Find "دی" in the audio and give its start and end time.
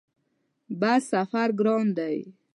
1.97-2.17